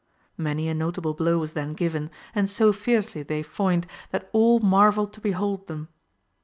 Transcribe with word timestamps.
Many 0.35 0.67
a 0.67 0.73
notable 0.73 1.13
blow 1.13 1.37
was 1.37 1.53
then 1.53 1.73
given, 1.75 2.09
and 2.33 2.49
so 2.49 2.73
fiercely 2.73 3.21
they 3.21 3.43
foined 3.43 3.85
that 4.09 4.31
all 4.33 4.59
marvelled 4.59 5.13
to 5.13 5.21
behold 5.21 5.67
them. 5.67 5.89